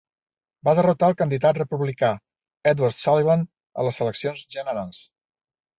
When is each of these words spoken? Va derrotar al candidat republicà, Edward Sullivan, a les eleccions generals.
Va 0.69 0.73
derrotar 0.79 1.09
al 1.11 1.15
candidat 1.19 1.59
republicà, 1.61 2.11
Edward 2.73 2.99
Sullivan, 3.03 3.47
a 3.81 3.89
les 3.91 4.05
eleccions 4.07 4.47
generals. 4.59 5.09